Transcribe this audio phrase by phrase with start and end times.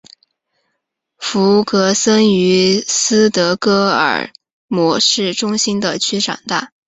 [1.19, 4.33] 弗格森于斯德哥尔
[4.67, 6.71] 摩市中心的区长大。